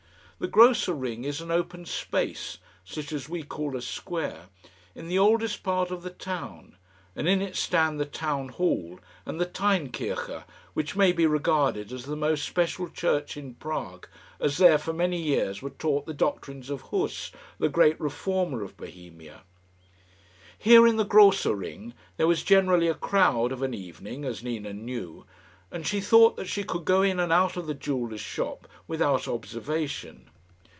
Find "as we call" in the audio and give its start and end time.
3.11-3.77